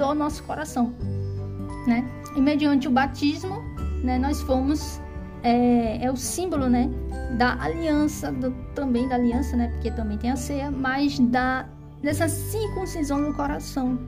[0.00, 0.94] ao nosso coração,
[1.86, 2.08] né?
[2.36, 3.62] E mediante o batismo,
[4.04, 5.00] né, nós fomos
[5.42, 6.90] é, é o símbolo, né,
[7.36, 11.68] da aliança, do, também da aliança, né, porque também tem a ceia, mas da
[12.02, 13.98] dessa circuncisão no coração.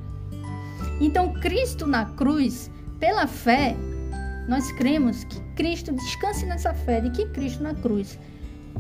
[1.01, 3.75] Então, Cristo na cruz, pela fé,
[4.49, 8.19] nós cremos que Cristo descanse nessa fé de que Cristo na cruz,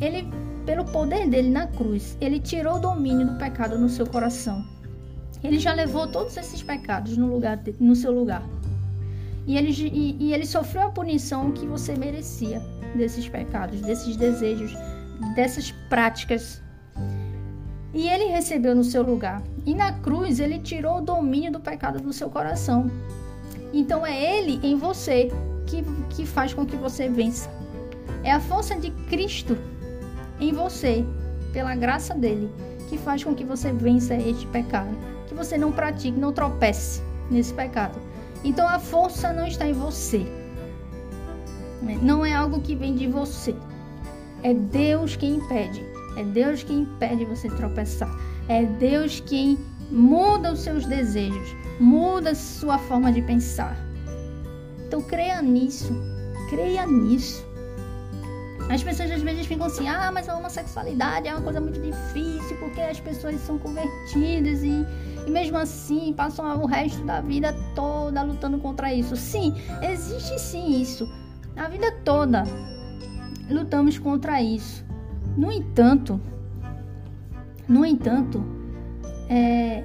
[0.00, 0.30] ele
[0.64, 4.64] pelo poder dele na cruz, ele tirou o domínio do pecado no seu coração.
[5.42, 8.42] Ele já levou todos esses pecados no lugar no seu lugar.
[9.46, 12.60] E ele, e, e ele sofreu a punição que você merecia
[12.94, 14.74] desses pecados, desses desejos,
[15.34, 16.62] dessas práticas.
[17.92, 19.42] E ele recebeu no seu lugar.
[19.66, 22.90] E na cruz ele tirou o domínio do pecado do seu coração.
[23.72, 25.30] Então é ele em você
[25.66, 27.50] que, que faz com que você vença.
[28.22, 29.56] É a força de Cristo
[30.38, 31.04] em você,
[31.52, 32.50] pela graça dele,
[32.88, 34.96] que faz com que você vença este pecado.
[35.26, 37.98] Que você não pratique, não tropece nesse pecado.
[38.44, 40.26] Então a força não está em você.
[42.02, 43.54] Não é algo que vem de você.
[44.42, 45.84] É Deus quem impede.
[46.16, 48.10] É Deus quem impede você tropeçar.
[48.48, 49.58] É Deus quem
[49.90, 53.76] muda os seus desejos, muda a sua forma de pensar.
[54.86, 55.92] Então creia nisso.
[56.48, 57.46] Creia nisso.
[58.68, 62.56] As pessoas às vezes ficam assim: ah, mas a homossexualidade é uma coisa muito difícil
[62.58, 64.86] porque as pessoas são convertidas e
[65.30, 69.16] mesmo assim passam o resto da vida toda lutando contra isso.
[69.16, 71.08] Sim, existe sim isso.
[71.56, 72.44] A vida toda
[73.48, 74.84] lutamos contra isso.
[75.36, 76.20] No entanto,
[77.68, 78.44] no entanto,
[79.28, 79.84] é,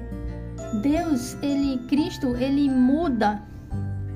[0.82, 3.42] Deus, ele, Cristo, ele muda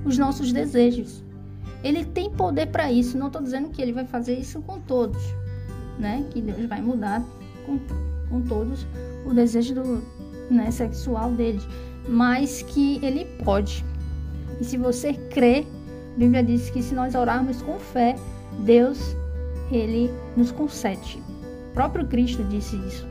[0.04, 1.22] os nossos desejos.
[1.82, 3.16] Ele tem poder para isso.
[3.16, 5.22] Não estou dizendo que ele vai fazer isso com todos,
[5.98, 6.26] né?
[6.30, 7.22] Que Deus vai mudar
[7.64, 7.78] com,
[8.28, 8.86] com todos
[9.24, 10.02] o desejo do,
[10.50, 11.66] né, sexual deles,
[12.08, 13.84] mas que ele pode.
[14.60, 15.66] E se você crê,
[16.14, 18.16] a Bíblia diz que se nós orarmos com fé,
[18.60, 19.16] Deus
[19.70, 21.22] ele nos concede.
[21.70, 23.06] O próprio Cristo disse isso.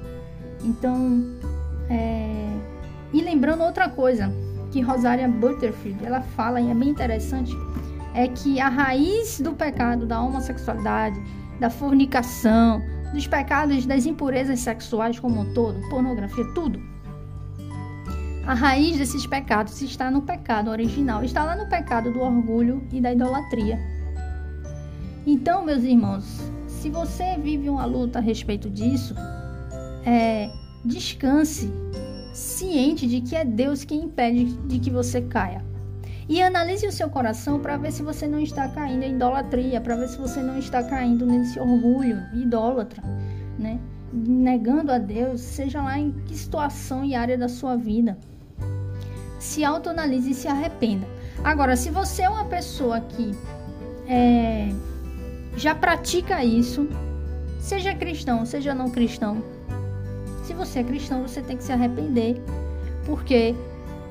[0.63, 1.25] Então,
[1.89, 2.49] é...
[3.13, 4.31] e lembrando outra coisa
[4.71, 7.55] que Rosária Butterfield ela fala e é bem interessante
[8.13, 11.19] é que a raiz do pecado da homossexualidade,
[11.59, 12.81] da fornicação,
[13.13, 16.79] dos pecados das impurezas sexuais como um todo, pornografia, tudo,
[18.49, 22.99] a raiz desses pecados está no pecado original, está lá no pecado do orgulho e
[22.99, 23.77] da idolatria.
[25.23, 29.13] Então, meus irmãos, se você vive uma luta a respeito disso,
[30.03, 30.49] é,
[30.83, 31.71] descanse,
[32.33, 35.63] ciente de que é Deus quem impede de que você caia.
[36.27, 39.95] E analise o seu coração para ver se você não está caindo em idolatria, para
[39.95, 43.03] ver se você não está caindo nesse orgulho idólatra,
[43.59, 43.79] né?
[44.11, 48.17] Negando a Deus, seja lá em que situação e área da sua vida
[49.39, 51.07] se autoanalise e se arrependa.
[51.43, 53.31] Agora, se você é uma pessoa que
[54.07, 54.69] é,
[55.55, 56.87] já pratica isso,
[57.59, 59.41] seja cristão, seja não cristão,
[60.43, 62.41] se você é cristão, você tem que se arrepender,
[63.05, 63.55] porque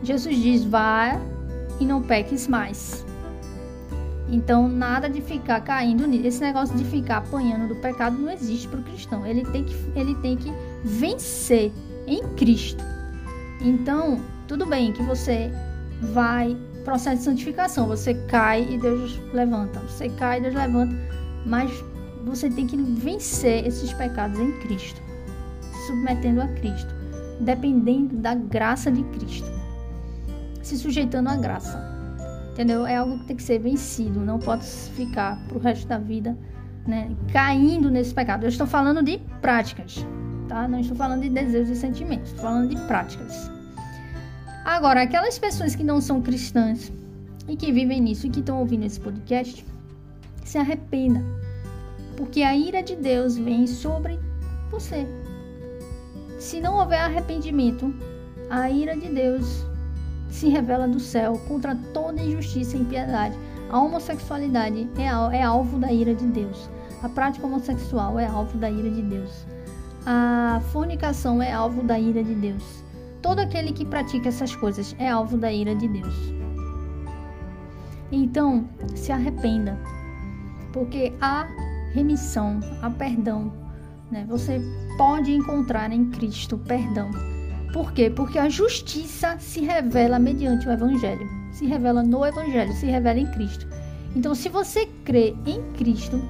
[0.02, 1.20] Jesus diz: vá
[1.80, 3.04] e não peques mais.
[4.30, 6.26] Então, nada de ficar caindo nisso.
[6.26, 9.26] Esse negócio de ficar apanhando do pecado não existe para o cristão.
[9.26, 10.52] Ele tem, que, ele tem que
[10.84, 11.72] vencer
[12.06, 12.84] em Cristo.
[13.60, 15.52] Então, Tudo bem que você
[16.14, 20.96] vai processo de santificação, você cai e Deus levanta, você cai e Deus levanta,
[21.44, 21.70] mas
[22.24, 24.98] você tem que vencer esses pecados em Cristo,
[25.86, 26.94] submetendo a Cristo,
[27.40, 29.50] dependendo da graça de Cristo,
[30.62, 31.78] se sujeitando à graça.
[32.52, 32.86] Entendeu?
[32.86, 36.34] É algo que tem que ser vencido, não pode ficar pro resto da vida,
[36.86, 38.44] né, caindo nesse pecado.
[38.44, 40.06] Eu estou falando de práticas,
[40.48, 40.66] tá?
[40.66, 43.57] Não estou falando de desejos e sentimentos, estou falando de práticas.
[44.64, 46.92] Agora, aquelas pessoas que não são cristãs
[47.48, 49.64] e que vivem nisso e que estão ouvindo esse podcast,
[50.44, 51.22] se arrependa,
[52.16, 54.18] porque a ira de Deus vem sobre
[54.70, 55.06] você.
[56.38, 57.92] Se não houver arrependimento,
[58.50, 59.66] a ira de Deus
[60.30, 63.36] se revela do céu contra toda injustiça e impiedade.
[63.70, 66.68] A homossexualidade é, é alvo da ira de Deus.
[67.02, 69.30] A prática homossexual é alvo da ira de Deus.
[70.06, 72.82] A fornicação é alvo da ira de Deus.
[73.22, 76.14] Todo aquele que pratica essas coisas é alvo da ira de Deus.
[78.10, 79.78] Então, se arrependa,
[80.72, 81.46] porque há
[81.92, 83.52] remissão, há perdão.
[84.10, 84.24] Né?
[84.28, 84.60] Você
[84.96, 87.10] pode encontrar em Cristo perdão.
[87.72, 88.08] Por quê?
[88.08, 93.30] Porque a justiça se revela mediante o Evangelho, se revela no Evangelho, se revela em
[93.32, 93.66] Cristo.
[94.16, 96.20] Então, se você crê em Cristo,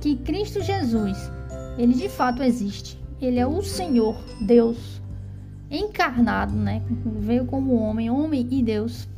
[0.00, 1.18] que Cristo Jesus,
[1.76, 4.99] ele de fato existe, ele é o Senhor, Deus,
[5.70, 6.82] encarnado, né?
[7.20, 9.08] Veio como homem, homem e Deus.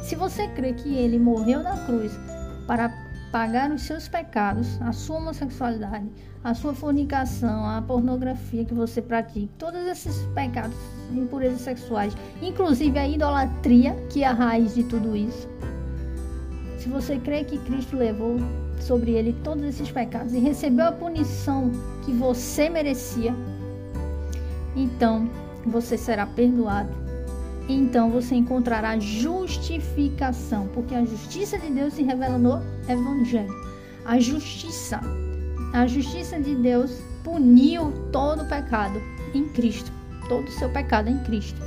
[0.00, 2.18] Se você crê que ele morreu na cruz
[2.66, 2.92] para
[3.30, 6.08] pagar os seus pecados, a sua homossexualidade,
[6.42, 10.76] a sua fornicação, a pornografia que você pratica, todos esses pecados,
[11.12, 15.48] impurezas sexuais, inclusive a idolatria, que é a raiz de tudo isso.
[16.78, 18.36] Se você crê que Cristo levou
[18.80, 21.70] sobre ele todos esses pecados e recebeu a punição
[22.04, 23.34] que você merecia,
[24.78, 25.28] então
[25.66, 26.90] você será perdoado.
[27.68, 33.52] Então você encontrará justificação, porque a justiça de Deus se revela no Evangelho.
[34.04, 35.00] A justiça,
[35.74, 39.02] a justiça de Deus puniu todo o pecado
[39.34, 39.92] em Cristo,
[40.28, 41.60] todo o seu pecado em Cristo,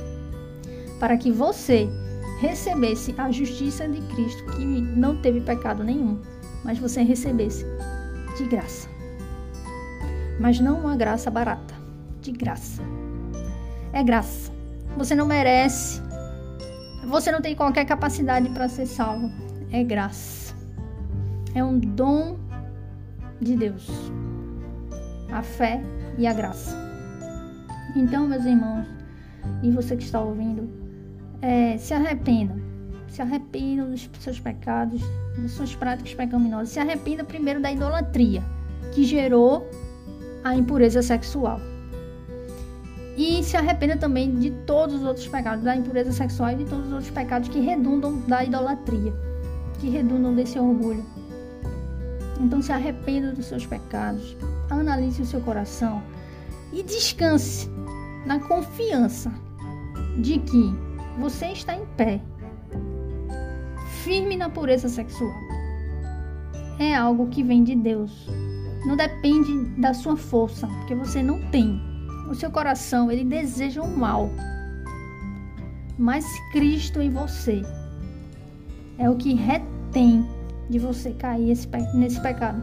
[0.98, 1.88] para que você
[2.40, 6.20] recebesse a justiça de Cristo, que não teve pecado nenhum,
[6.64, 7.64] mas você recebesse
[8.36, 8.88] de graça.
[10.40, 11.74] Mas não uma graça barata,
[12.20, 12.82] de graça
[13.92, 14.50] é graça.
[14.96, 16.00] Você não merece.
[17.06, 19.30] Você não tem qualquer capacidade para ser salvo.
[19.70, 20.54] É graça.
[21.54, 22.38] É um dom
[23.40, 23.88] de Deus.
[25.30, 25.80] A fé
[26.18, 26.76] e a graça.
[27.96, 28.86] Então, meus irmãos,
[29.62, 30.68] e você que está ouvindo,
[31.40, 32.54] é, se arrependa.
[33.08, 35.02] Se arrependa dos seus pecados,
[35.36, 36.70] das suas práticas pecaminosas.
[36.70, 38.42] Se arrependa primeiro da idolatria
[38.92, 39.68] que gerou
[40.44, 41.60] a impureza sexual.
[43.16, 46.86] E se arrependa também de todos os outros pecados, da impureza sexual e de todos
[46.86, 49.12] os outros pecados que redundam da idolatria,
[49.78, 51.04] que redundam desse orgulho.
[52.40, 54.36] Então se arrependa dos seus pecados,
[54.70, 56.02] analise o seu coração
[56.72, 57.68] e descanse
[58.24, 59.30] na confiança
[60.18, 60.74] de que
[61.18, 62.20] você está em pé,
[64.02, 65.32] firme na pureza sexual.
[66.78, 68.26] É algo que vem de Deus.
[68.86, 71.91] Não depende da sua força, porque você não tem
[72.28, 74.30] o seu coração, ele deseja o mal.
[75.98, 77.62] Mas Cristo em você
[78.98, 80.26] é o que retém
[80.68, 81.56] de você cair
[81.94, 82.62] nesse pecado.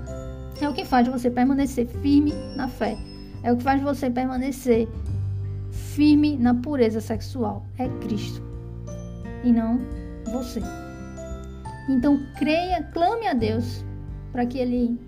[0.62, 2.98] É o que faz você permanecer firme na fé.
[3.44, 4.88] É o que faz você permanecer
[5.72, 7.66] firme na pureza sexual.
[7.78, 8.42] É Cristo.
[9.44, 9.80] E não
[10.32, 10.62] você.
[11.88, 13.86] Então creia, clame a Deus
[14.32, 15.00] para que Ele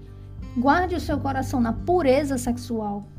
[0.58, 3.11] guarde o seu coração na pureza sexual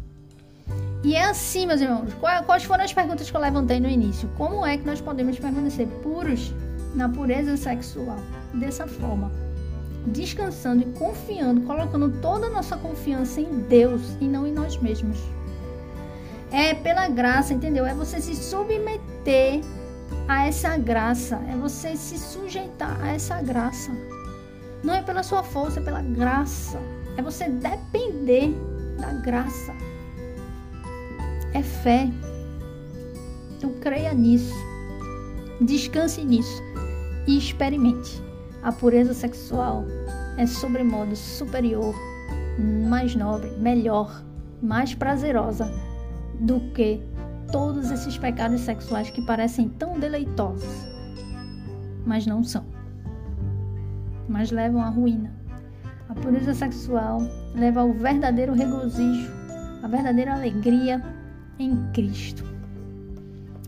[1.04, 2.14] e é assim, meus irmãos.
[2.46, 4.28] Quais foram as perguntas que eu levantei no início?
[4.36, 6.54] Como é que nós podemos permanecer puros
[6.94, 8.18] na pureza sexual?
[8.54, 9.32] Dessa forma,
[10.06, 15.18] descansando e confiando, colocando toda a nossa confiança em Deus e não em nós mesmos.
[16.52, 17.84] É pela graça, entendeu?
[17.84, 19.60] É você se submeter
[20.28, 23.90] a essa graça, é você se sujeitar a essa graça.
[24.84, 26.78] Não é pela sua força, é pela graça.
[27.16, 28.54] É você depender
[28.98, 29.72] da graça
[31.54, 32.10] é fé.
[33.56, 34.54] Então creia nisso.
[35.60, 36.62] Descanse nisso
[37.26, 38.22] e experimente.
[38.62, 39.84] A pureza sexual
[40.36, 41.94] é sobremodo superior,
[42.88, 44.24] mais nobre, melhor,
[44.62, 45.68] mais prazerosa
[46.40, 47.00] do que
[47.50, 50.86] todos esses pecados sexuais que parecem tão deleitosos,
[52.06, 52.64] mas não são.
[54.28, 55.32] Mas levam à ruína.
[56.08, 57.20] A pureza sexual
[57.54, 59.30] leva ao verdadeiro regozijo,
[59.82, 61.02] a verdadeira alegria
[61.58, 62.44] em Cristo.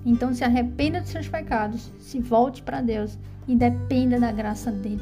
[0.05, 3.18] Então se arrependa dos seus pecados, se volte para Deus
[3.49, 5.01] e dependa da graça dele.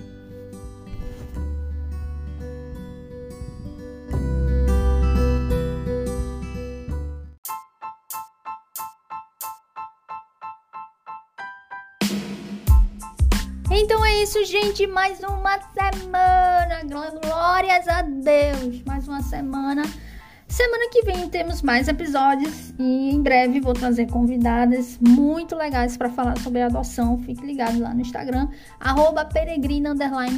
[13.74, 14.86] Então é isso, gente.
[14.86, 16.82] Mais uma semana.
[16.84, 18.82] Glórias a Deus.
[18.84, 19.82] Mais uma semana.
[20.52, 26.10] Semana que vem temos mais episódios e em breve vou trazer convidadas muito legais para
[26.10, 27.18] falar sobre adoção.
[27.20, 28.50] Fique ligado lá no Instagram,
[29.24, 29.94] peregrina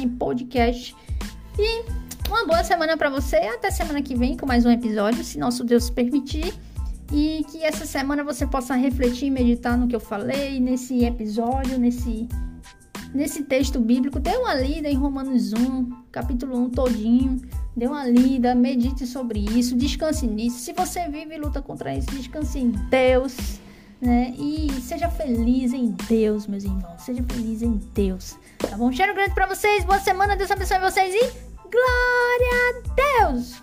[0.07, 0.95] podcast.
[1.59, 1.83] E
[2.29, 3.35] uma boa semana para você.
[3.35, 6.53] Até semana que vem com mais um episódio, se nosso Deus permitir.
[7.11, 11.77] E que essa semana você possa refletir e meditar no que eu falei nesse episódio,
[11.77, 12.29] nesse
[13.13, 17.41] nesse texto bíblico, dê uma lida em Romanos 1, capítulo 1 todinho,
[17.75, 20.59] dê uma lida, medite sobre isso, descanse nisso.
[20.59, 23.59] Se você vive e luta contra isso, descanse em Deus,
[24.01, 24.33] né?
[24.37, 27.01] E seja feliz em Deus, meus irmãos.
[27.01, 28.37] Seja feliz em Deus.
[28.59, 28.91] Tá bom?
[28.91, 31.19] Cheiro grande para vocês, boa semana, Deus abençoe vocês e
[31.69, 33.61] glória a Deus!